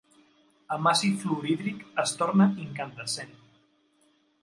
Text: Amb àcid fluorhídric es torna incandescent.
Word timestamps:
Amb 0.75 0.89
àcid 0.91 1.19
fluorhídric 1.25 1.85
es 2.07 2.17
torna 2.25 2.51
incandescent. 2.67 3.41